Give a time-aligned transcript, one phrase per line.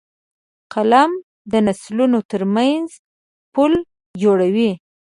[0.73, 1.11] قلم
[1.51, 2.87] د نسلونو ترمنځ
[3.53, 3.73] پُل
[4.21, 4.71] جوړوي